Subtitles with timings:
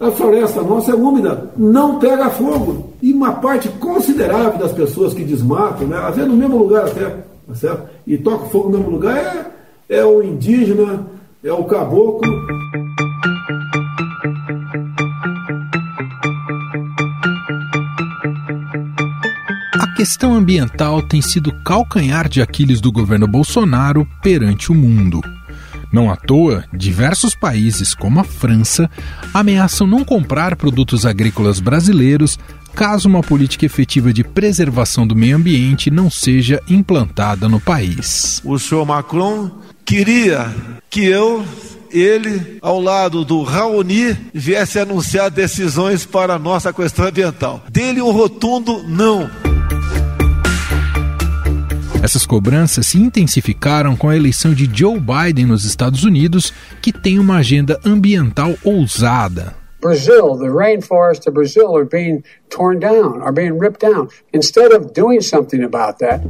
[0.00, 2.92] a floresta nossa é úmida, não pega fogo.
[3.02, 7.16] E uma parte considerável das pessoas que desmatam, né, às vezes no mesmo lugar até,
[7.46, 7.88] tá certo?
[8.06, 9.52] e toca fogo no mesmo lugar,
[9.88, 11.06] é, é o indígena,
[11.42, 12.32] é o caboclo.
[19.74, 25.20] A questão ambiental tem sido calcanhar de Aquiles do governo Bolsonaro perante o mundo.
[25.92, 28.90] Não à toa, diversos países, como a França,
[29.32, 32.38] ameaçam não comprar produtos agrícolas brasileiros
[32.74, 38.40] caso uma política efetiva de preservação do meio ambiente não seja implantada no país.
[38.44, 39.50] O senhor Macron
[39.84, 40.54] queria
[40.88, 41.44] que eu
[41.90, 47.64] ele, ao lado do Raoni, viesse anunciar decisões para a nossa questão ambiental.
[47.68, 49.47] Dele um rotundo não.
[52.00, 57.18] Essas cobranças se intensificaram com a eleição de Joe Biden nos Estados Unidos, que tem
[57.18, 59.54] uma agenda ambiental ousada.
[59.80, 64.08] Brazil, the rainforests of Brazil are being torn down, are being ripped down.
[64.32, 66.24] Instead of doing something about that,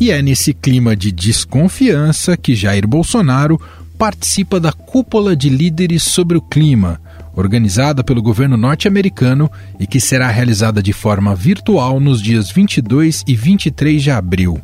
[0.00, 3.60] E é nesse clima de desconfiança que Jair Bolsonaro
[3.98, 7.00] participa da cúpula de líderes sobre o clima,
[7.38, 13.36] organizada pelo governo norte-americano e que será realizada de forma virtual nos dias 22 e
[13.36, 14.60] 23 de abril.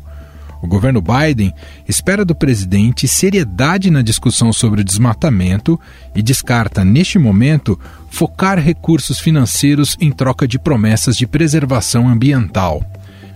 [0.61, 1.53] O governo Biden
[1.87, 5.79] espera do presidente seriedade na discussão sobre o desmatamento
[6.13, 12.83] e descarta, neste momento, focar recursos financeiros em troca de promessas de preservação ambiental.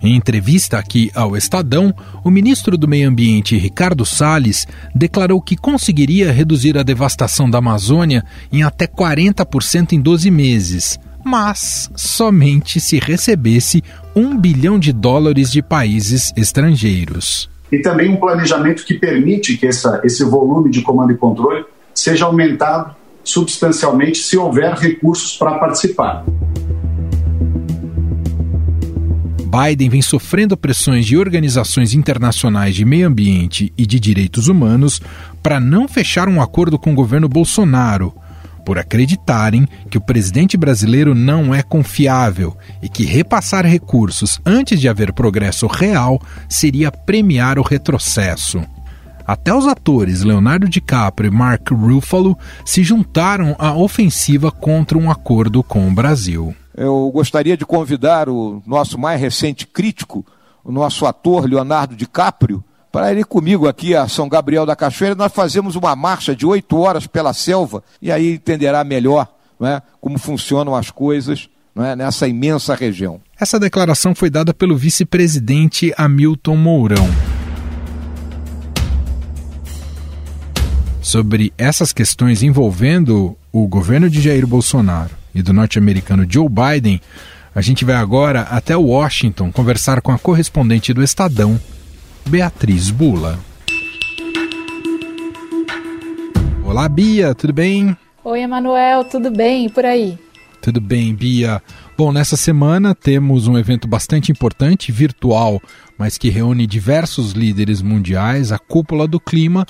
[0.02, 6.32] Em entrevista aqui ao Estadão, o ministro do Meio Ambiente, Ricardo Salles, declarou que conseguiria
[6.32, 13.84] reduzir a devastação da Amazônia em até 40% em 12 meses, mas somente se recebesse
[14.16, 17.50] um bilhão de dólares de países estrangeiros.
[17.70, 22.24] E também um planejamento que permite que essa, esse volume de comando e controle seja
[22.24, 26.24] aumentado substancialmente se houver recursos para participar.
[29.50, 35.02] Biden vem sofrendo pressões de organizações internacionais de meio ambiente e de direitos humanos
[35.42, 38.14] para não fechar um acordo com o governo Bolsonaro,
[38.64, 44.88] por acreditarem que o presidente brasileiro não é confiável e que repassar recursos antes de
[44.88, 48.62] haver progresso real seria premiar o retrocesso.
[49.26, 55.60] Até os atores Leonardo DiCaprio e Mark Ruffalo se juntaram à ofensiva contra um acordo
[55.60, 56.54] com o Brasil.
[56.74, 60.24] Eu gostaria de convidar o nosso mais recente crítico,
[60.64, 65.14] o nosso ator Leonardo DiCaprio, para ir comigo aqui a São Gabriel da Cachoeira.
[65.14, 69.28] Nós fazemos uma marcha de oito horas pela selva e aí entenderá melhor
[69.60, 73.20] é, como funcionam as coisas é, nessa imensa região.
[73.38, 77.08] Essa declaração foi dada pelo vice-presidente Hamilton Mourão.
[81.00, 87.00] Sobre essas questões envolvendo o governo de Jair Bolsonaro e do norte-americano Joe Biden,
[87.54, 91.60] a gente vai agora até Washington conversar com a correspondente do Estadão,
[92.28, 93.38] Beatriz Bula.
[96.64, 97.96] Olá, Bia, tudo bem?
[98.22, 99.66] Oi, Emanuel, tudo bem?
[99.66, 100.18] E por aí?
[100.62, 101.62] Tudo bem, Bia.
[101.96, 105.60] Bom, nessa semana temos um evento bastante importante, virtual,
[105.98, 109.66] mas que reúne diversos líderes mundiais, a Cúpula do Clima,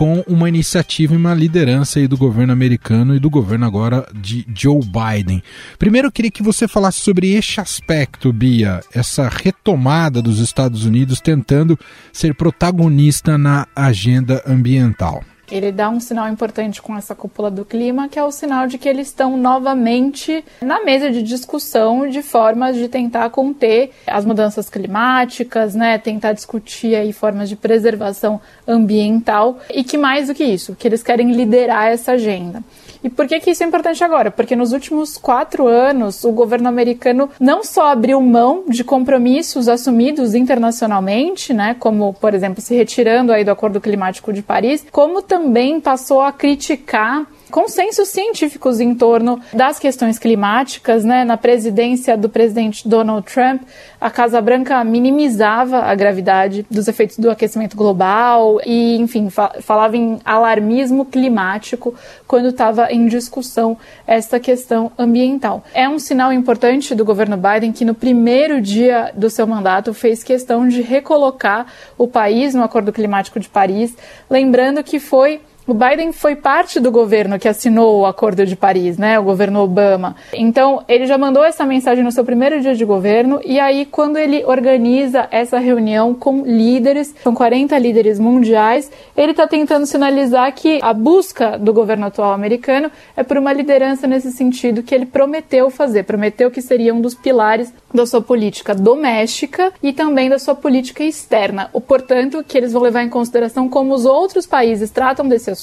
[0.00, 4.46] com uma iniciativa e uma liderança aí do governo americano e do governo agora de
[4.54, 5.42] Joe Biden.
[5.78, 11.20] Primeiro eu queria que você falasse sobre este aspecto, Bia, essa retomada dos Estados Unidos
[11.20, 11.78] tentando
[12.14, 18.08] ser protagonista na agenda ambiental ele dá um sinal importante com essa cúpula do clima,
[18.08, 22.76] que é o sinal de que eles estão novamente na mesa de discussão de formas
[22.76, 29.82] de tentar conter as mudanças climáticas, né, tentar discutir aí formas de preservação ambiental e
[29.82, 32.62] que mais do que isso, que eles querem liderar essa agenda.
[33.02, 34.30] E por que, que isso é importante agora?
[34.30, 40.34] Porque nos últimos quatro anos, o governo americano não só abriu mão de compromissos assumidos
[40.34, 45.80] internacionalmente, né, como, por exemplo, se retirando aí do Acordo Climático de Paris, como também
[45.80, 51.24] passou a criticar consensos científicos em torno das questões climáticas, né?
[51.24, 53.62] Na presidência do presidente Donald Trump,
[54.00, 59.96] a Casa Branca minimizava a gravidade dos efeitos do aquecimento global e, enfim, fa falava
[59.96, 61.94] em alarmismo climático
[62.26, 63.76] quando estava em discussão
[64.06, 65.64] essa questão ambiental.
[65.74, 70.22] É um sinal importante do governo Biden que no primeiro dia do seu mandato fez
[70.22, 71.66] questão de recolocar
[71.98, 73.96] o país no Acordo Climático de Paris,
[74.28, 78.98] lembrando que foi O Biden foi parte do governo que assinou o Acordo de Paris,
[78.98, 79.20] né?
[79.20, 80.16] O governo Obama.
[80.32, 84.16] Então, ele já mandou essa mensagem no seu primeiro dia de governo e aí quando
[84.16, 90.80] ele organiza essa reunião com líderes, são 40 líderes mundiais, ele está tentando sinalizar que
[90.82, 95.70] a busca do governo atual americano é por uma liderança nesse sentido que ele prometeu
[95.70, 100.56] fazer, prometeu que seria um dos pilares da sua política doméstica e também da sua
[100.56, 101.70] política externa.
[101.72, 105.59] O portanto, que eles vão levar em consideração como os outros países tratam desse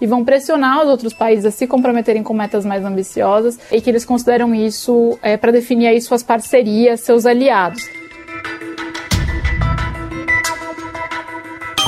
[0.00, 3.88] e vão pressionar os outros países a se comprometerem com metas mais ambiciosas e que
[3.88, 7.82] eles consideram isso é, para definir aí suas parcerias, seus aliados.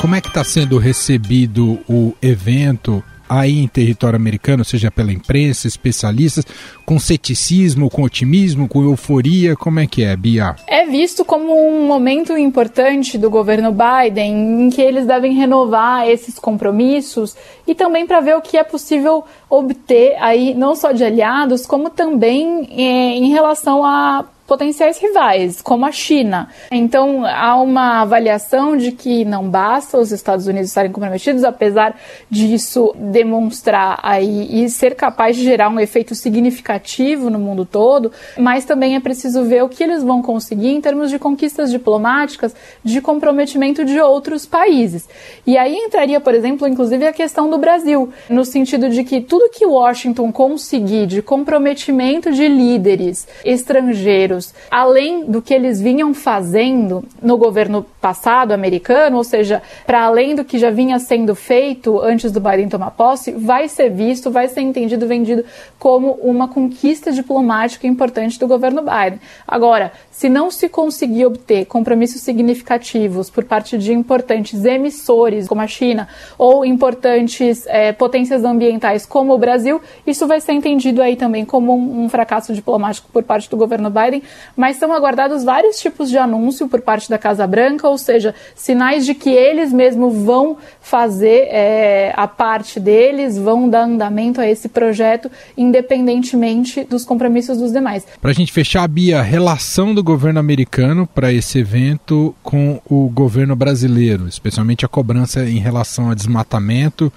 [0.01, 5.65] Como é que está sendo recebido o evento aí em território americano, seja pela imprensa,
[5.65, 6.45] especialistas,
[6.85, 9.55] com ceticismo, com otimismo, com euforia?
[9.55, 10.55] Como é que é, Bia?
[10.67, 16.37] É visto como um momento importante do governo Biden em que eles devem renovar esses
[16.37, 21.65] compromissos e também para ver o que é possível obter aí, não só de aliados,
[21.65, 26.49] como também é, em relação a potenciais rivais, como a China.
[26.69, 31.97] Então, há uma avaliação de que não basta os Estados Unidos estarem comprometidos, apesar
[32.29, 38.65] disso demonstrar aí e ser capaz de gerar um efeito significativo no mundo todo, mas
[38.65, 42.99] também é preciso ver o que eles vão conseguir em termos de conquistas diplomáticas, de
[42.99, 45.07] comprometimento de outros países.
[45.47, 49.49] E aí entraria, por exemplo, inclusive a questão do Brasil, no sentido de que tudo
[49.49, 57.37] que Washington conseguir de comprometimento de líderes estrangeiros além do que eles vinham fazendo no
[57.37, 62.39] governo passado americano, ou seja, para além do que já vinha sendo feito antes do
[62.39, 65.45] Biden tomar posse, vai ser visto, vai ser entendido, vendido
[65.77, 69.19] como uma conquista diplomática importante do governo Biden.
[69.47, 75.67] Agora, se não se conseguir obter compromissos significativos por parte de importantes emissores como a
[75.67, 81.43] China ou importantes é, potências ambientais como o Brasil, isso vai ser entendido aí também
[81.43, 84.23] como um, um fracasso diplomático por parte do governo Biden,
[84.55, 89.05] mas são aguardados vários tipos de anúncio por parte da Casa Branca, ou seja, sinais
[89.05, 94.69] de que eles mesmos vão fazer é, a parte deles, vão dar andamento a esse
[94.69, 98.05] projeto, independentemente dos compromissos dos demais.
[98.21, 103.55] Para a gente fechar, Bia, relação do governo americano para esse evento com o governo
[103.55, 107.11] brasileiro, especialmente a cobrança em relação a desmatamento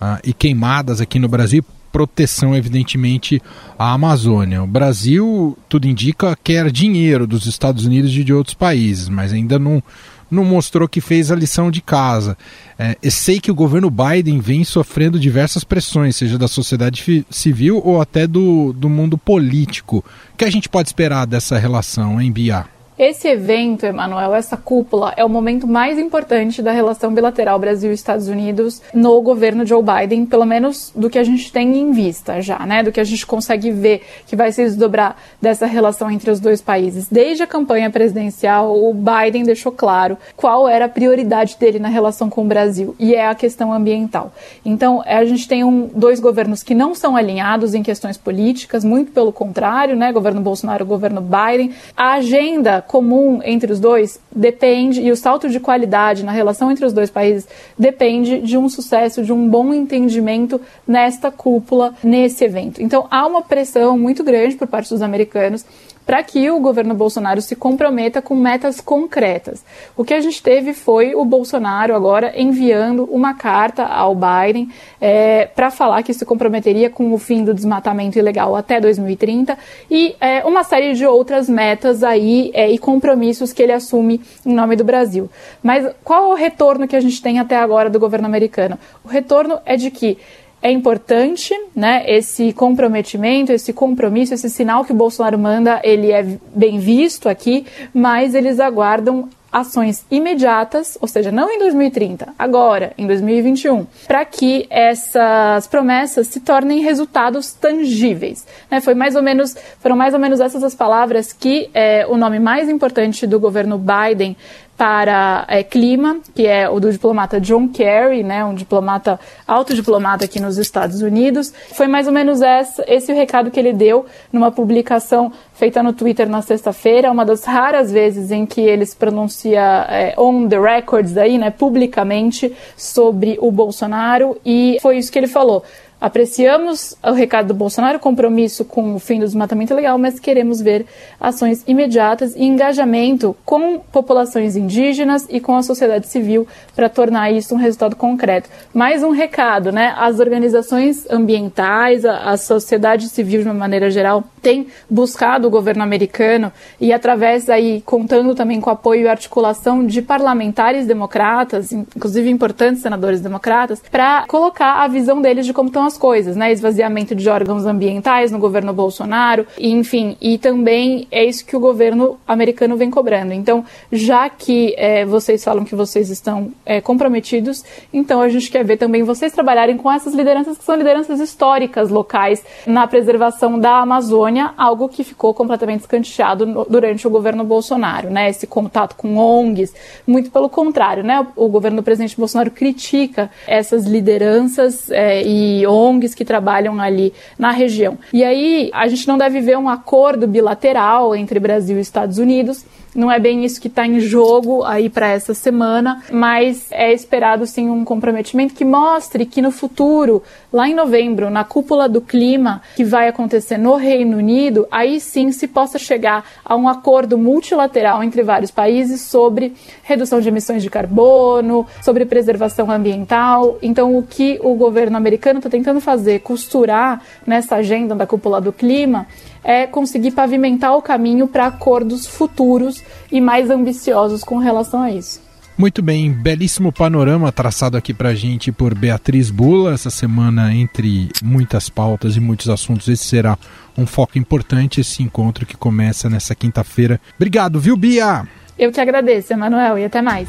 [0.00, 3.42] uh, e queimadas aqui no Brasil, proteção, evidentemente,
[3.78, 4.62] à Amazônia.
[4.62, 9.58] O Brasil, tudo indica, quer dinheiro dos Estados Unidos e de outros países, mas ainda
[9.58, 9.82] não,
[10.30, 12.36] não mostrou que fez a lição de casa.
[12.78, 18.00] É, sei que o governo Biden vem sofrendo diversas pressões, seja da sociedade civil ou
[18.00, 20.04] até do, do mundo político.
[20.32, 22.77] O que a gente pode esperar dessa relação, hein, Bia?
[22.98, 28.82] Esse evento, Emanuel, essa cúpula, é o momento mais importante da relação bilateral Brasil-Estados Unidos
[28.92, 32.82] no governo Joe Biden, pelo menos do que a gente tem em vista já, né?
[32.82, 36.60] Do que a gente consegue ver que vai se desdobrar dessa relação entre os dois
[36.60, 37.06] países.
[37.08, 42.28] Desde a campanha presidencial, o Biden deixou claro qual era a prioridade dele na relação
[42.28, 44.32] com o Brasil, e é a questão ambiental.
[44.64, 49.12] Então, a gente tem um, dois governos que não são alinhados em questões políticas, muito
[49.12, 50.10] pelo contrário, né?
[50.10, 51.70] Governo Bolsonaro, governo Biden.
[51.96, 56.84] A agenda comum entre os dois depende, e o salto de qualidade na relação entre
[56.84, 57.46] os dois países
[57.78, 62.82] depende de um sucesso, de um bom entendimento nesta cúpula, nesse evento.
[62.82, 65.64] Então há uma pressão muito grande por parte dos americanos
[66.08, 69.62] para que o governo Bolsonaro se comprometa com metas concretas.
[69.94, 75.44] O que a gente teve foi o Bolsonaro agora enviando uma carta ao Biden é,
[75.44, 79.58] para falar que se comprometeria com o fim do desmatamento ilegal até 2030
[79.90, 84.54] e é, uma série de outras metas aí é, e compromissos que ele assume em
[84.54, 85.28] nome do Brasil.
[85.62, 88.78] Mas qual é o retorno que a gente tem até agora do governo americano?
[89.04, 90.16] O retorno é de que
[90.60, 96.22] é importante, né, esse comprometimento, esse compromisso, esse sinal que o Bolsonaro manda, ele é
[96.54, 103.06] bem visto aqui, mas eles aguardam ações imediatas, ou seja, não em 2030, agora, em
[103.06, 108.46] 2021, para que essas promessas se tornem resultados tangíveis.
[108.70, 108.80] Né?
[108.80, 112.38] Foi mais ou menos, foram mais ou menos essas as palavras que é, o nome
[112.38, 114.36] mais importante do governo Biden
[114.78, 120.24] para é, clima, que é o do diplomata John Kerry, né, um diplomata, alto diplomata
[120.24, 121.52] aqui nos Estados Unidos.
[121.74, 125.92] Foi mais ou menos essa, esse o recado que ele deu numa publicação feita no
[125.92, 130.60] Twitter na sexta-feira, uma das raras vezes em que ele se pronuncia é, on the
[130.60, 135.64] records aí, né, publicamente sobre o Bolsonaro, e foi isso que ele falou.
[136.00, 140.86] Apreciamos o recado do Bolsonaro, compromisso com o fim do desmatamento legal, mas queremos ver
[141.20, 147.52] ações imediatas e engajamento com populações indígenas e com a sociedade civil para tornar isso
[147.52, 148.48] um resultado concreto.
[148.72, 149.92] Mais um recado, né?
[149.98, 155.82] As organizações ambientais, a, a sociedade civil de uma maneira geral, tem buscado o governo
[155.82, 162.82] americano e através aí contando também com apoio e articulação de parlamentares democratas, inclusive importantes
[162.82, 166.52] senadores democratas, para colocar a visão deles de como estão as coisas, né?
[166.52, 171.60] Esvaziamento de órgãos ambientais no governo Bolsonaro, e, enfim, e também é isso que o
[171.60, 173.32] governo americano vem cobrando.
[173.32, 178.64] Então, já que é, vocês falam que vocês estão é, comprometidos, então a gente quer
[178.64, 183.80] ver também vocês trabalharem com essas lideranças que são lideranças históricas locais na preservação da
[183.80, 188.28] Amazônia, algo que ficou completamente escanteado no, durante o governo Bolsonaro, né?
[188.28, 189.74] Esse contato com ONGs,
[190.06, 191.26] muito pelo contrário, né?
[191.34, 197.50] O, governo do presidente Bolsonaro critica essas lideranças é, e ONGs que trabalham ali na
[197.50, 197.98] região.
[198.12, 202.64] E aí a gente não deve ver um acordo bilateral entre Brasil e Estados Unidos,
[202.98, 207.46] não é bem isso que está em jogo aí para essa semana, mas é esperado
[207.46, 210.20] sim um comprometimento que mostre que no futuro,
[210.52, 215.30] lá em novembro, na cúpula do clima que vai acontecer no Reino Unido, aí sim
[215.30, 220.68] se possa chegar a um acordo multilateral entre vários países sobre redução de emissões de
[220.68, 223.58] carbono, sobre preservação ambiental.
[223.62, 228.52] Então, o que o governo americano está tentando fazer, costurar nessa agenda da cúpula do
[228.52, 229.06] clima,
[229.48, 235.22] é conseguir pavimentar o caminho para acordos futuros e mais ambiciosos com relação a isso.
[235.56, 239.72] Muito bem, belíssimo panorama traçado aqui para gente por Beatriz Bula.
[239.72, 243.38] Essa semana, entre muitas pautas e muitos assuntos, esse será
[243.76, 247.00] um foco importante, esse encontro que começa nessa quinta-feira.
[247.16, 248.28] Obrigado, viu, Bia?
[248.58, 250.28] Eu que agradeço, Emanuel, e até mais.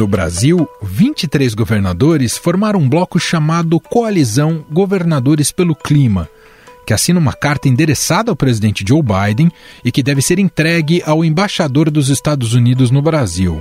[0.00, 6.26] No Brasil, 23 governadores formaram um bloco chamado Coalizão Governadores pelo Clima,
[6.86, 9.52] que assina uma carta endereçada ao presidente Joe Biden
[9.84, 13.60] e que deve ser entregue ao embaixador dos Estados Unidos no Brasil.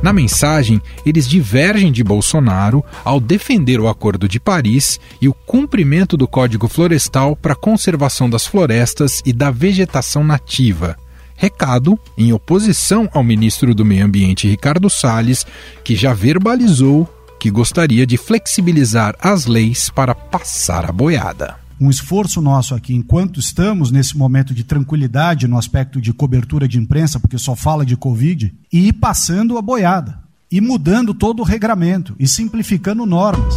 [0.00, 6.16] Na mensagem, eles divergem de Bolsonaro ao defender o Acordo de Paris e o cumprimento
[6.16, 10.96] do Código Florestal para a conservação das florestas e da vegetação nativa.
[11.44, 15.44] Recado em oposição ao ministro do Meio Ambiente Ricardo Salles,
[15.84, 17.06] que já verbalizou
[17.38, 23.40] que gostaria de flexibilizar as leis para passar a boiada um esforço nosso aqui, enquanto
[23.40, 27.96] estamos nesse momento de tranquilidade no aspecto de cobertura de imprensa, porque só fala de
[27.96, 30.18] Covid, e ir passando a boiada,
[30.50, 33.54] e mudando todo o regramento, e simplificando normas.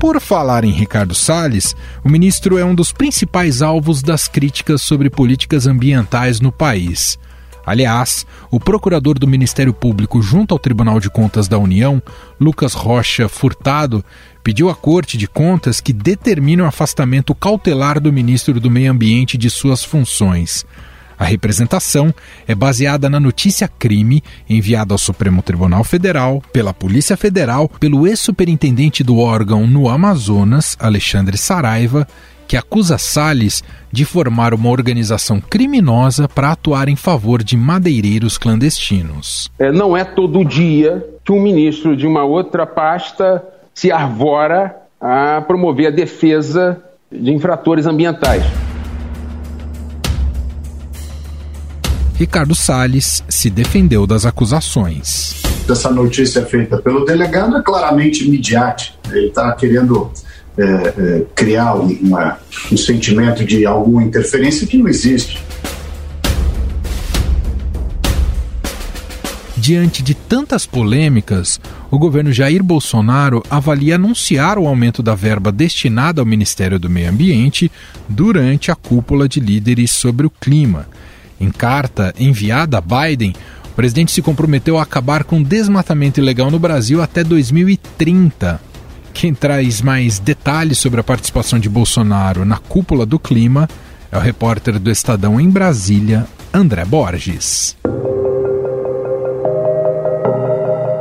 [0.00, 5.10] Por falar em Ricardo Salles, o ministro é um dos principais alvos das críticas sobre
[5.10, 7.18] políticas ambientais no país.
[7.66, 12.02] Aliás, o procurador do Ministério Público junto ao Tribunal de Contas da União,
[12.40, 14.02] Lucas Rocha Furtado,
[14.42, 19.36] pediu à Corte de Contas que determine o afastamento cautelar do ministro do Meio Ambiente
[19.36, 20.64] de suas funções.
[21.20, 22.14] A representação
[22.48, 29.04] é baseada na notícia crime enviada ao Supremo Tribunal Federal, pela Polícia Federal, pelo ex-superintendente
[29.04, 32.08] do órgão no Amazonas, Alexandre Saraiva,
[32.48, 33.62] que acusa Salles
[33.92, 39.50] de formar uma organização criminosa para atuar em favor de madeireiros clandestinos.
[39.58, 45.42] É, não é todo dia que um ministro de uma outra pasta se arvora a
[45.42, 48.42] promover a defesa de infratores ambientais.
[52.20, 55.40] Ricardo Salles se defendeu das acusações.
[55.66, 58.92] Essa notícia feita pelo delegado é claramente midiática.
[59.10, 60.12] Ele está querendo
[60.58, 62.38] é, é, criar uma,
[62.70, 65.42] um sentimento de alguma interferência que não existe.
[69.56, 71.58] Diante de tantas polêmicas,
[71.90, 77.08] o governo Jair Bolsonaro avalia anunciar o aumento da verba destinada ao Ministério do Meio
[77.08, 77.72] Ambiente
[78.06, 80.86] durante a cúpula de líderes sobre o clima
[81.40, 86.50] em carta enviada a Biden, o presidente se comprometeu a acabar com o desmatamento ilegal
[86.50, 88.60] no Brasil até 2030.
[89.14, 93.68] Quem traz mais detalhes sobre a participação de Bolsonaro na cúpula do clima
[94.12, 97.76] é o repórter do Estadão em Brasília, André Borges.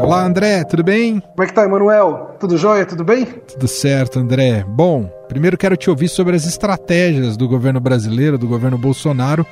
[0.09, 1.19] Olá, André, tudo bem?
[1.19, 2.35] Como é que tá, Emanuel?
[2.39, 2.83] Tudo jóia?
[2.83, 3.25] Tudo bem?
[3.25, 4.65] Tudo certo, André.
[4.67, 9.45] Bom, primeiro quero te ouvir sobre as estratégias do governo brasileiro, do governo Bolsonaro,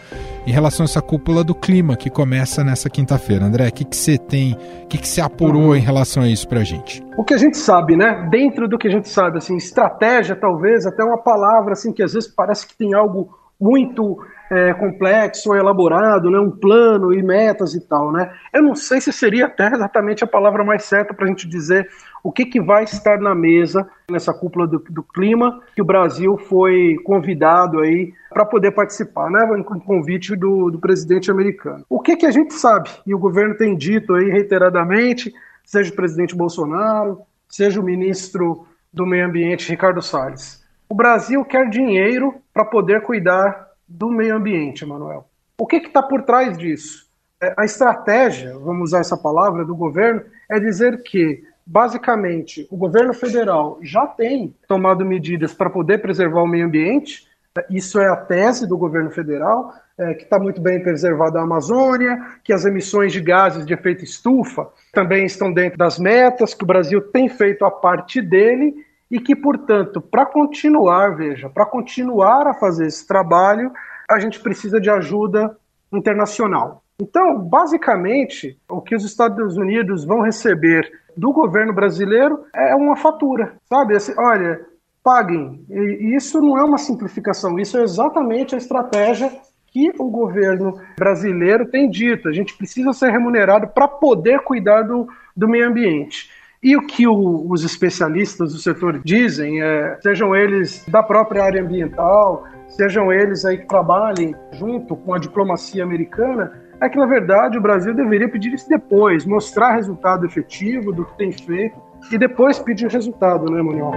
[0.48, 3.46] em relação a essa cúpula do clima que começa nessa quinta-feira.
[3.46, 7.04] André, o que você tem, o que você apurou em relação a isso pra gente?
[7.16, 8.28] O que a gente sabe, né?
[8.32, 12.14] Dentro do que a gente sabe, assim, estratégia talvez, até uma palavra assim que às
[12.14, 13.30] vezes parece que tem algo
[13.62, 14.18] muito
[14.50, 18.12] é, complexo, elaborado, né, um plano e metas e tal.
[18.12, 18.32] Né?
[18.54, 21.90] Eu não sei se seria até exatamente a palavra mais certa para a gente dizer
[22.24, 26.38] o que, que vai estar na mesa nessa cúpula do, do clima que o Brasil
[26.38, 31.86] foi convidado aí para poder participar, né, com convite do, do presidente americano.
[31.90, 35.96] O que, que a gente sabe, e o governo tem dito aí reiteradamente, seja o
[35.96, 40.64] presidente Bolsonaro, seja o ministro do Meio Ambiente, Ricardo Salles.
[40.90, 45.28] O Brasil quer dinheiro para poder cuidar do meio ambiente, Manuel.
[45.58, 47.08] O que está por trás disso?
[47.42, 53.14] É, a estratégia, vamos usar essa palavra, do governo é dizer que, basicamente, o governo
[53.14, 57.28] federal já tem tomado medidas para poder preservar o meio ambiente,
[57.70, 62.20] isso é a tese do governo federal, é, que está muito bem preservada a Amazônia,
[62.44, 66.68] que as emissões de gases de efeito estufa também estão dentro das metas, que o
[66.68, 68.76] Brasil tem feito a parte dele
[69.10, 73.72] e que, portanto, para continuar, veja, para continuar a fazer esse trabalho,
[74.10, 75.56] a gente precisa de ajuda
[75.92, 76.84] internacional.
[77.00, 83.54] Então, basicamente, o que os Estados Unidos vão receber do governo brasileiro é uma fatura,
[83.70, 83.96] sabe?
[83.96, 84.62] Assim, olha,
[85.04, 85.64] paguem.
[85.70, 89.32] E isso não é uma simplificação, isso é exatamente a estratégia
[89.68, 92.28] que o governo brasileiro tem dito.
[92.28, 96.32] A gente precisa ser remunerado para poder cuidar do, do meio ambiente.
[96.68, 101.62] E o que o, os especialistas do setor dizem, é, sejam eles da própria área
[101.62, 107.58] ambiental, sejam eles aí que trabalhem junto com a diplomacia americana, é que na verdade
[107.58, 111.82] o Brasil deveria pedir isso depois, mostrar resultado efetivo do que tem feito
[112.12, 113.94] e depois pedir resultado, né, Manuel?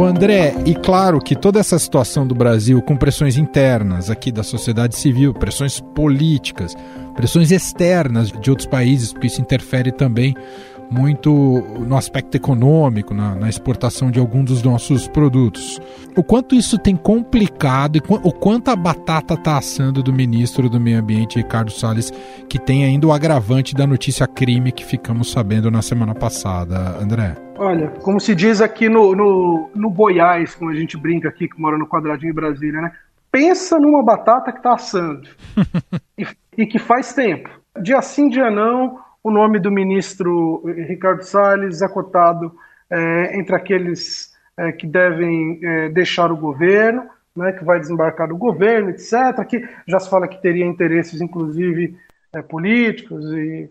[0.00, 4.42] O André, e claro que toda essa situação do Brasil com pressões internas aqui da
[4.42, 6.74] sociedade civil, pressões políticas,
[7.14, 10.34] pressões externas de outros países, porque isso interfere também
[10.90, 11.30] muito
[11.86, 15.80] no aspecto econômico, na, na, exportação de alguns dos nossos produtos.
[16.16, 20.80] O quanto isso tem complicado e o quanto a batata está assando do ministro do
[20.80, 22.10] Meio Ambiente, Ricardo Salles,
[22.48, 27.36] que tem ainda o agravante da notícia crime que ficamos sabendo na semana passada, André.
[27.56, 31.60] Olha, como se diz aqui no, no, no Goiás, como a gente brinca aqui, que
[31.60, 32.92] mora no quadradinho em Brasília, né?
[33.30, 35.28] Pensa numa batata que está assando
[36.18, 36.26] e,
[36.58, 37.48] e que faz tempo.
[37.80, 42.54] Dia sim, dia não, o nome do ministro Ricardo Salles é cotado
[42.90, 48.36] é, entre aqueles é, que devem é, deixar o governo, né, que vai desembarcar do
[48.36, 49.44] governo, etc.
[49.48, 51.96] Que já se fala que teria interesses, inclusive,
[52.48, 53.70] políticos e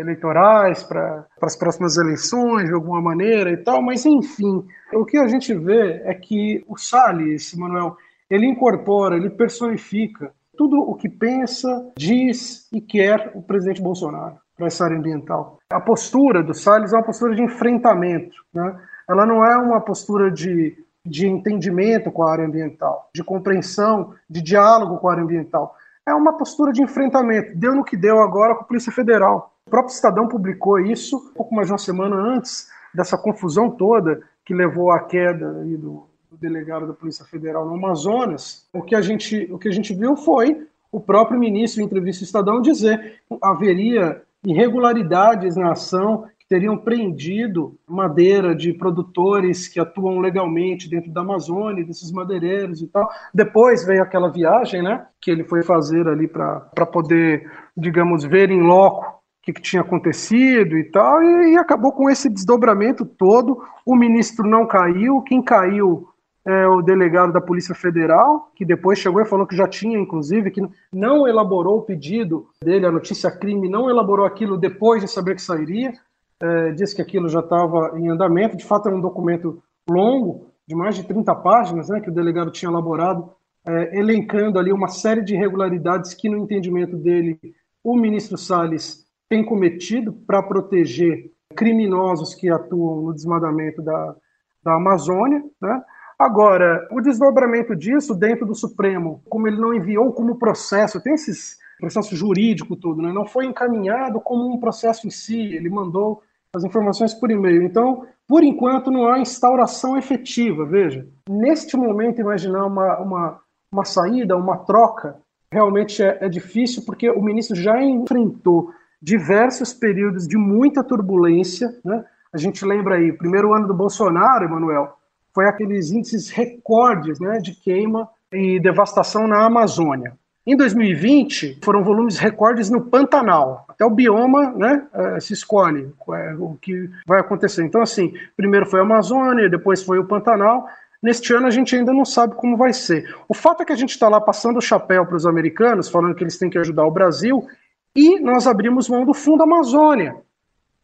[0.00, 5.28] eleitorais para as próximas eleições, de alguma maneira e tal, mas enfim, o que a
[5.28, 7.96] gente vê é que o Salles, Manuel,
[8.28, 14.66] ele incorpora, ele personifica tudo o que pensa, diz e quer o presidente Bolsonaro para
[14.66, 15.58] essa área ambiental.
[15.70, 18.80] A postura do Salles é uma postura de enfrentamento, né?
[19.08, 24.42] ela não é uma postura de, de entendimento com a área ambiental, de compreensão, de
[24.42, 25.76] diálogo com a área ambiental.
[26.06, 27.56] É uma postura de enfrentamento.
[27.56, 29.52] Deu no que deu agora com a Polícia Federal.
[29.66, 34.20] O próprio Estadão publicou isso um pouco mais de uma semana antes dessa confusão toda
[34.44, 38.68] que levou à queda do, do delegado da Polícia Federal no Amazonas.
[38.72, 42.22] O que a gente, o que a gente viu foi o próprio ministro, em entrevista
[42.22, 49.80] ao Estadão, dizer que haveria irregularidades na ação que teriam prendido madeira de produtores que
[49.80, 53.10] atuam legalmente dentro da Amazônia, desses madeireiros e tal.
[53.34, 58.62] Depois veio aquela viagem, né, que ele foi fazer ali para poder, digamos, ver em
[58.62, 63.60] loco o que, que, tinha acontecido e tal, e, e acabou com esse desdobramento todo.
[63.84, 66.08] O ministro não caiu, quem caiu
[66.46, 70.52] é, o delegado da Polícia Federal, que depois chegou e falou que já tinha, inclusive,
[70.52, 75.34] que não elaborou o pedido dele, a notícia crime, não elaborou aquilo depois de saber
[75.34, 75.92] que sairia,
[76.40, 78.56] é, disse que aquilo já estava em andamento.
[78.56, 82.52] De fato, era um documento longo, de mais de 30 páginas, né, que o delegado
[82.52, 83.28] tinha elaborado,
[83.66, 87.40] é, elencando ali uma série de irregularidades que, no entendimento dele,
[87.82, 94.14] o ministro Salles tem cometido para proteger criminosos que atuam no desmadamento da,
[94.62, 95.82] da Amazônia, né?
[96.18, 101.58] Agora, o desdobramento disso dentro do Supremo, como ele não enviou como processo, tem esses
[101.78, 103.12] processo jurídico todo, né?
[103.12, 106.22] não foi encaminhado como um processo em si, ele mandou
[106.54, 107.62] as informações por e-mail.
[107.62, 110.64] Então, por enquanto, não há instauração efetiva.
[110.64, 115.16] Veja, neste momento, imaginar uma, uma, uma saída, uma troca
[115.52, 121.68] realmente é, é difícil porque o ministro já enfrentou diversos períodos de muita turbulência.
[121.84, 122.04] Né?
[122.32, 124.96] A gente lembra aí, primeiro ano do Bolsonaro, Emanuel,
[125.36, 130.14] foi aqueles índices recordes né, de queima e devastação na Amazônia.
[130.46, 133.66] Em 2020, foram volumes recordes no Pantanal.
[133.68, 137.62] Até o bioma né, eh, se escolhe é, o que vai acontecer.
[137.66, 140.66] Então, assim, primeiro foi a Amazônia, depois foi o Pantanal.
[141.02, 143.04] Neste ano a gente ainda não sabe como vai ser.
[143.28, 146.14] O fato é que a gente está lá passando o chapéu para os americanos, falando
[146.14, 147.46] que eles têm que ajudar o Brasil,
[147.94, 150.14] e nós abrimos mão do Fundo Amazônia.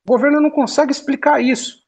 [0.04, 1.82] O governo não consegue explicar isso.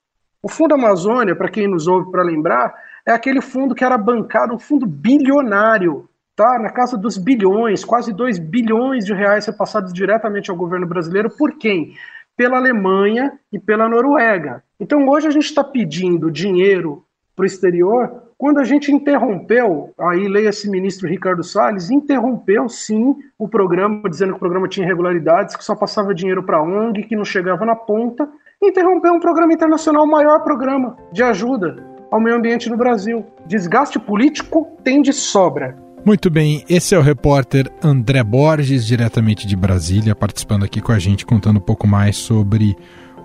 [0.44, 2.74] O Fundo Amazônia, para quem nos ouve para lembrar,
[3.06, 8.12] é aquele fundo que era bancado, um fundo bilionário tá na casa dos bilhões, quase
[8.12, 11.30] 2 bilhões de reais repassados diretamente ao governo brasileiro.
[11.30, 11.94] Por quem?
[12.36, 14.62] Pela Alemanha e pela Noruega.
[14.78, 17.02] Então hoje a gente está pedindo dinheiro
[17.34, 23.48] para o exterior quando a gente interrompeu, aí leia-se ministro Ricardo Salles, interrompeu sim o
[23.48, 27.16] programa, dizendo que o programa tinha irregularidades, que só passava dinheiro para a ONG, que
[27.16, 28.28] não chegava na ponta,
[28.62, 31.76] interrompeu um programa internacional, o maior programa de ajuda
[32.10, 33.24] ao meio ambiente no Brasil.
[33.46, 35.76] Desgaste político tem de sobra.
[36.04, 40.98] Muito bem, esse é o repórter André Borges, diretamente de Brasília, participando aqui com a
[40.98, 42.76] gente, contando um pouco mais sobre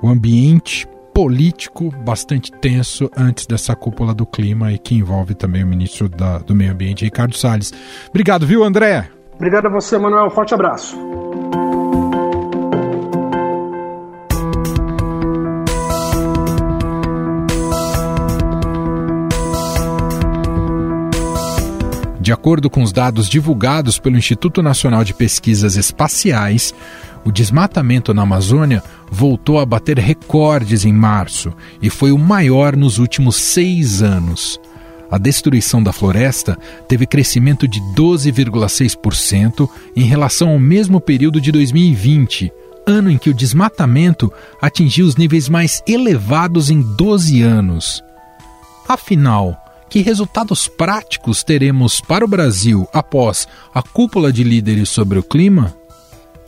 [0.01, 5.67] o ambiente político bastante tenso antes dessa cúpula do clima e que envolve também o
[5.67, 7.73] ministro da, do Meio Ambiente, Ricardo Salles.
[8.09, 9.09] Obrigado, viu, André?
[9.35, 10.29] Obrigado a você, Manuel.
[10.29, 10.97] Forte abraço.
[22.29, 26.75] De acordo com os dados divulgados pelo Instituto Nacional de Pesquisas Espaciais,
[27.25, 32.99] o desmatamento na Amazônia voltou a bater recordes em março e foi o maior nos
[32.99, 34.61] últimos seis anos.
[35.09, 36.55] A destruição da floresta
[36.87, 42.51] teve crescimento de 12,6% em relação ao mesmo período de 2020,
[42.85, 48.03] ano em que o desmatamento atingiu os níveis mais elevados em 12 anos.
[48.87, 49.57] Afinal,
[49.89, 55.75] que resultados práticos teremos para o Brasil após a cúpula de líderes sobre o clima?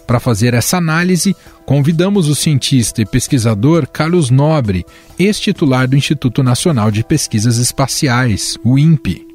[0.06, 4.86] Para fazer essa análise, convidamos o cientista e pesquisador Carlos Nobre,
[5.18, 9.26] ex-titular do Instituto Nacional de Pesquisas Espaciais, o INPE.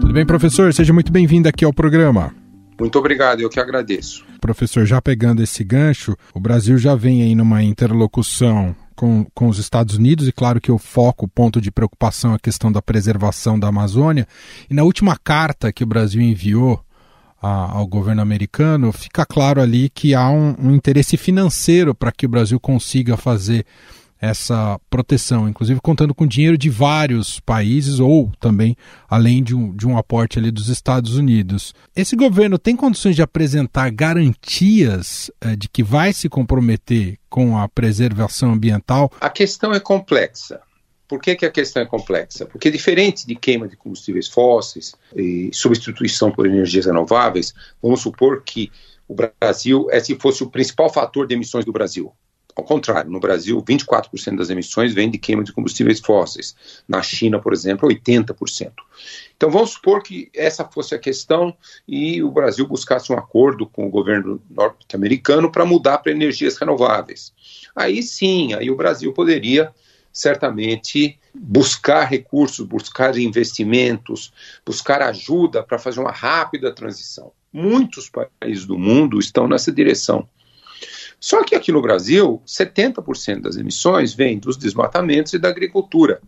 [0.00, 0.72] Tudo bem, professor?
[0.72, 2.34] Seja muito bem-vindo aqui ao programa.
[2.80, 4.24] Muito obrigado, eu que agradeço.
[4.40, 9.58] Professor, já pegando esse gancho, o Brasil já vem aí numa interlocução com, com os
[9.58, 12.82] Estados Unidos, e claro que o foco, o ponto de preocupação é a questão da
[12.82, 14.26] preservação da Amazônia.
[14.70, 16.82] E na última carta que o Brasil enviou
[17.42, 22.26] a, ao governo americano, fica claro ali que há um, um interesse financeiro para que
[22.26, 23.66] o Brasil consiga fazer
[24.20, 28.76] essa proteção, inclusive contando com dinheiro de vários países ou também
[29.08, 31.74] além de um, de um aporte ali dos Estados Unidos.
[31.94, 37.68] Esse governo tem condições de apresentar garantias é, de que vai se comprometer com a
[37.68, 39.10] preservação ambiental?
[39.20, 40.60] A questão é complexa.
[41.06, 42.46] Por que, que, a questão é complexa?
[42.46, 48.72] Porque, diferente de queima de combustíveis fósseis e substituição por energias renováveis, vamos supor que
[49.06, 52.12] o Brasil, esse fosse o principal fator de emissões do Brasil.
[52.56, 56.54] Ao contrário, no Brasil, 24% das emissões vêm de queima de combustíveis fósseis.
[56.86, 58.72] Na China, por exemplo, 80%.
[59.36, 63.86] Então vamos supor que essa fosse a questão e o Brasil buscasse um acordo com
[63.86, 67.32] o governo norte-americano para mudar para energias renováveis.
[67.74, 69.72] Aí sim, aí o Brasil poderia
[70.12, 74.32] certamente buscar recursos, buscar investimentos,
[74.64, 77.32] buscar ajuda para fazer uma rápida transição.
[77.52, 80.28] Muitos países do mundo estão nessa direção.
[81.24, 86.20] Só que aqui no Brasil, 70% das emissões vêm dos desmatamentos e da agricultura.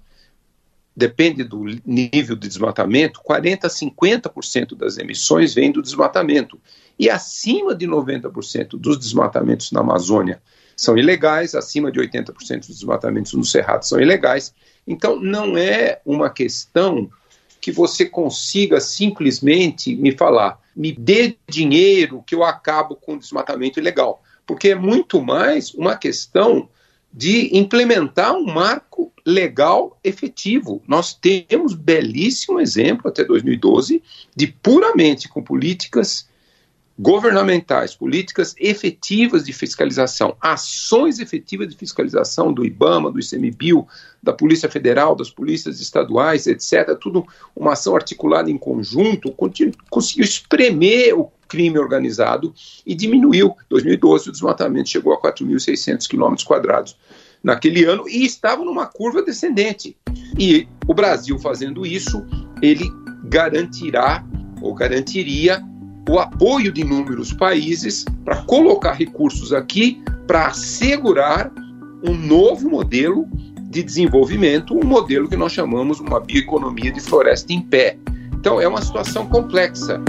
[0.96, 6.58] Depende do nível de desmatamento, 40% a 50% das emissões vêm do desmatamento.
[6.98, 10.40] E acima de 90% dos desmatamentos na Amazônia
[10.74, 14.54] são ilegais, acima de 80% dos desmatamentos no Cerrado são ilegais.
[14.86, 17.10] Então, não é uma questão
[17.60, 23.78] que você consiga simplesmente me falar, me dê dinheiro que eu acabo com o desmatamento
[23.78, 26.68] ilegal porque é muito mais uma questão
[27.12, 30.82] de implementar um marco legal efetivo.
[30.86, 34.02] Nós temos belíssimo exemplo até 2012
[34.34, 36.28] de puramente com políticas
[36.98, 43.86] governamentais, políticas efetivas de fiscalização, ações efetivas de fiscalização do IBAMA, do ICMBio,
[44.22, 49.34] da Polícia Federal, das polícias estaduais, etc., tudo uma ação articulada em conjunto,
[49.90, 52.52] conseguiu espremer o crime organizado
[52.84, 53.48] e diminuiu.
[53.48, 56.96] Em 2012, o desmatamento chegou a 4.600 quilômetros quadrados
[57.42, 59.96] naquele ano e estava numa curva descendente.
[60.38, 62.24] E o Brasil fazendo isso,
[62.62, 62.90] ele
[63.24, 64.24] garantirá
[64.60, 65.62] ou garantiria
[66.08, 71.50] o apoio de inúmeros países para colocar recursos aqui para assegurar
[72.02, 73.26] um novo modelo
[73.68, 77.98] de desenvolvimento, um modelo que nós chamamos uma bioeconomia de floresta em pé.
[78.32, 80.00] Então é uma situação complexa.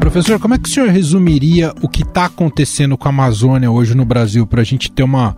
[0.00, 3.94] Professor, como é que o senhor resumiria o que está acontecendo com a Amazônia hoje
[3.94, 5.36] no Brasil para a gente ter uma,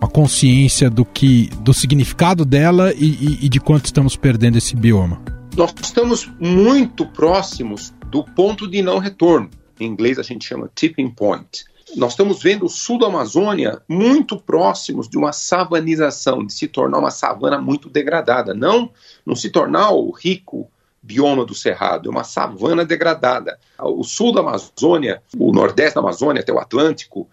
[0.00, 4.76] uma consciência do que do significado dela e, e, e de quanto estamos perdendo esse
[4.76, 5.22] bioma?
[5.56, 9.50] Nós estamos muito próximos do ponto de não retorno.
[9.80, 11.64] Em inglês a gente chama tipping point.
[11.96, 16.98] Nós estamos vendo o sul da Amazônia muito próximos de uma savanização, de se tornar
[16.98, 18.52] uma savana muito degradada.
[18.52, 18.90] Não,
[19.24, 20.68] não se tornar o rico
[21.00, 23.58] bioma do Cerrado, é uma savana degradada.
[23.78, 27.28] O sul da Amazônia, o nordeste da Amazônia até o Atlântico,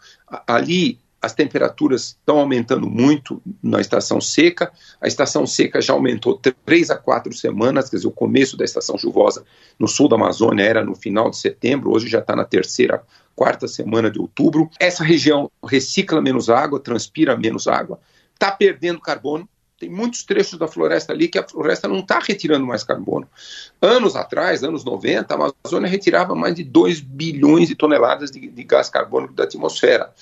[0.47, 4.69] ali as temperaturas estão aumentando muito na estação seca.
[4.99, 8.97] A estação seca já aumentou três a quatro semanas, quer dizer, o começo da estação
[8.97, 9.45] chuvosa
[9.79, 13.01] no sul da Amazônia era no final de setembro, hoje já está na terceira,
[13.37, 14.69] quarta semana de outubro.
[14.77, 18.01] Essa região recicla menos água, transpira menos água,
[18.33, 19.47] está perdendo carbono,
[19.79, 23.27] tem muitos trechos da floresta ali que a floresta não está retirando mais carbono.
[23.81, 28.63] Anos atrás, anos 90, a Amazônia retirava mais de 2 bilhões de toneladas de, de
[28.63, 30.13] gás carbônico da atmosfera.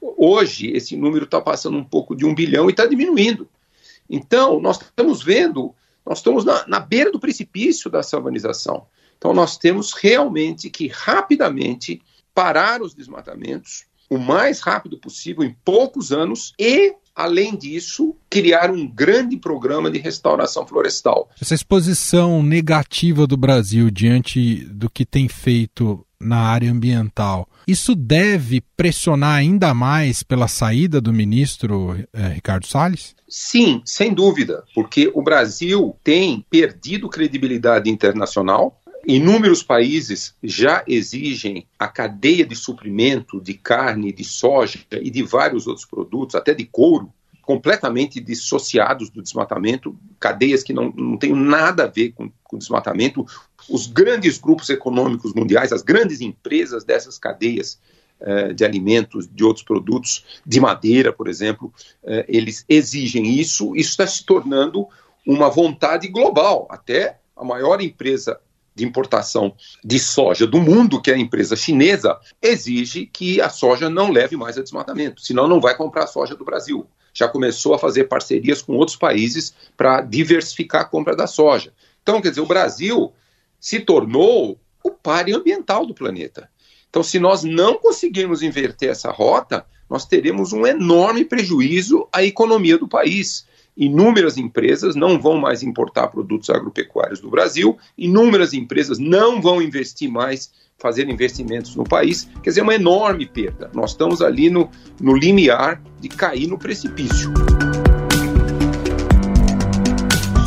[0.00, 3.48] Hoje, esse número está passando um pouco de um bilhão e está diminuindo.
[4.08, 5.74] Então, nós estamos vendo,
[6.06, 8.86] nós estamos na, na beira do precipício da salvanização.
[9.16, 12.00] Então, nós temos realmente que rapidamente
[12.32, 18.86] parar os desmatamentos o mais rápido possível, em poucos anos, e além disso, criar um
[18.86, 21.28] grande programa de restauração florestal.
[21.42, 28.60] Essa exposição negativa do Brasil diante do que tem feito na área ambiental, isso deve
[28.76, 33.16] pressionar ainda mais pela saída do ministro eh, Ricardo Salles?
[33.28, 38.80] Sim, sem dúvida, porque o Brasil tem perdido credibilidade internacional.
[39.06, 45.66] Inúmeros países já exigem a cadeia de suprimento de carne, de soja e de vários
[45.66, 51.84] outros produtos, até de couro, completamente dissociados do desmatamento, cadeias que não, não têm nada
[51.84, 53.24] a ver com, com desmatamento.
[53.70, 57.80] Os grandes grupos econômicos mundiais, as grandes empresas dessas cadeias
[58.20, 61.72] eh, de alimentos, de outros produtos, de madeira, por exemplo,
[62.04, 63.74] eh, eles exigem isso.
[63.76, 64.86] Isso está se tornando
[65.24, 66.66] uma vontade global.
[66.68, 68.40] Até a maior empresa
[68.78, 73.90] de importação de soja do mundo, que é a empresa chinesa, exige que a soja
[73.90, 76.86] não leve mais a desmatamento, senão não vai comprar soja do Brasil.
[77.12, 81.72] Já começou a fazer parcerias com outros países para diversificar a compra da soja.
[82.02, 83.12] Então, quer dizer, o Brasil
[83.58, 86.48] se tornou o páreo ambiental do planeta.
[86.88, 92.78] Então, se nós não conseguirmos inverter essa rota, nós teremos um enorme prejuízo à economia
[92.78, 93.46] do país
[93.78, 100.10] inúmeras empresas não vão mais importar produtos agropecuários do Brasil, inúmeras empresas não vão investir
[100.10, 103.70] mais, fazer investimentos no país, quer dizer, uma enorme perda.
[103.72, 104.68] Nós estamos ali no,
[105.00, 107.32] no limiar de cair no precipício.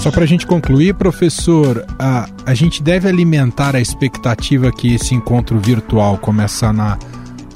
[0.02, 5.14] Só para a gente concluir, professor, a, a gente deve alimentar a expectativa que esse
[5.14, 6.98] encontro virtual começa na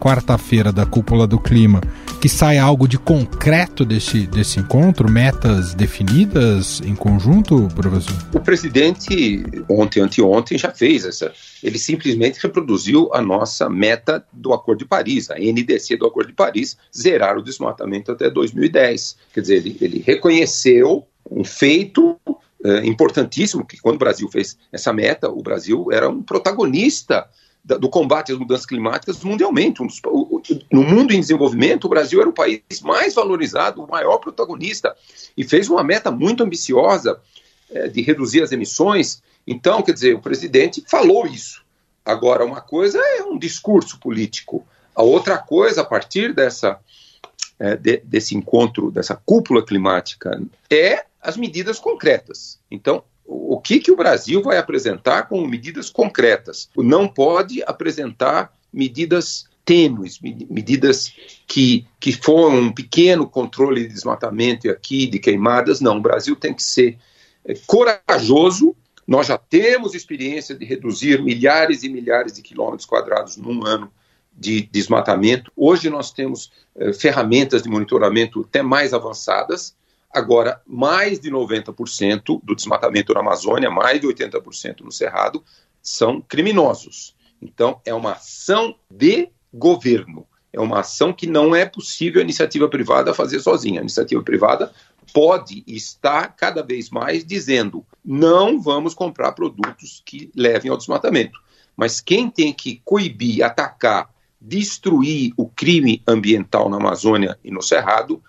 [0.06, 1.82] quarta-feira da Cúpula do Clima
[2.22, 8.16] que saia algo de concreto desse, desse encontro, metas definidas em conjunto, professor?
[8.34, 11.34] O presidente, ontem, anteontem, já fez essa.
[11.64, 16.34] Ele simplesmente reproduziu a nossa meta do Acordo de Paris, a NDC do Acordo de
[16.34, 19.18] Paris, zerar o desmatamento até 2010.
[19.34, 22.20] Quer dizer, ele, ele reconheceu um feito
[22.64, 27.28] é, importantíssimo, que quando o Brasil fez essa meta, o Brasil era um protagonista
[27.66, 29.82] do combate às mudanças climáticas mundialmente.
[30.72, 34.96] no mundo em desenvolvimento, o Brasil era o país mais valorizado, o maior protagonista,
[35.36, 37.20] e fez uma meta muito ambiciosa
[37.72, 39.24] é, de reduzir as emissões.
[39.48, 41.64] Então, quer dizer, o presidente falou isso.
[42.06, 46.80] Agora, uma coisa é um discurso político, a outra coisa, a partir dessa,
[47.58, 52.60] é, de, desse encontro, dessa cúpula climática, é as medidas concretas.
[52.70, 56.70] Então, o que, que o Brasil vai apresentar como medidas concretas.
[56.78, 61.12] Não pode apresentar medidas tênues, medidas
[61.48, 65.82] que, que foram um pequeno controle de desmatamento aqui, de queimadas.
[65.82, 67.00] Não, o Brasil tem que ser
[67.44, 68.76] é, corajoso.
[69.08, 73.92] Nós já temos experiência de reduzir milhares e milhares de quilômetros quadrados num ano
[74.38, 75.52] de desmatamento.
[75.56, 79.76] Hoje nós temos é, ferramentas de monitoramento até mais avançadas
[80.16, 85.44] Agora, mais de 90% do desmatamento na Amazônia, mais de 80% no Cerrado,
[85.82, 87.14] são criminosos.
[87.42, 90.26] Então, é uma ação de governo.
[90.54, 93.82] É uma ação que não é possível a iniciativa privada fazer sozinha.
[93.82, 94.72] A iniciativa privada
[95.14, 101.38] pode estar cada vez mais dizendo: não vamos comprar produtos que levem ao desmatamento.
[101.76, 108.24] Mas quem tem que coibir, atacar, destruir o crime ambiental na Amazônia e no Cerrado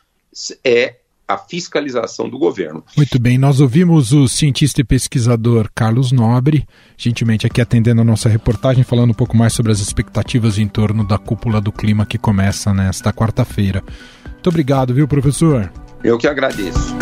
[0.65, 0.97] é
[1.29, 2.85] a fiscalização do governo.
[2.97, 8.29] Muito bem, nós ouvimos o cientista e pesquisador Carlos Nobre, gentilmente aqui atendendo a nossa
[8.29, 12.19] reportagem, falando um pouco mais sobre as expectativas em torno da cúpula do clima que
[12.19, 13.83] começa nesta quarta-feira.
[14.25, 15.73] Muito obrigado, viu, professor?
[16.05, 16.95] Eu que agradeço.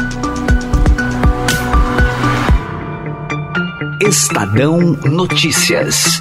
[4.00, 6.20] Estadão Notícias.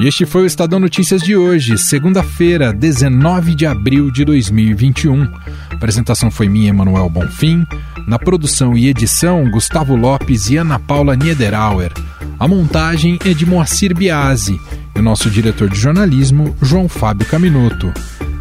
[0.00, 5.24] E este foi o Estadão Notícias de hoje, segunda-feira, 19 de abril de 2021.
[5.24, 7.66] A apresentação foi minha, Emanuel Bonfim.
[8.06, 11.92] Na produção e edição, Gustavo Lopes e Ana Paula Niederauer.
[12.38, 14.58] A montagem é de Moacir Biasi
[14.96, 17.92] e o nosso diretor de jornalismo, João Fábio Caminoto.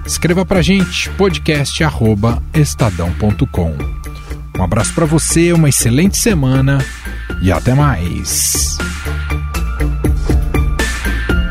[0.05, 3.75] Escreva pra gente, podcast@estadão.com.
[4.57, 6.77] Um abraço para você, uma excelente semana
[7.41, 8.77] e até mais.